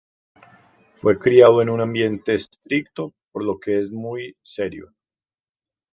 [0.95, 4.95] Fue criado en un ambiente estricto, por lo que es muy serio.